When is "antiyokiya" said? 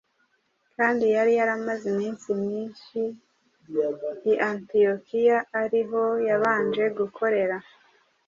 4.49-5.37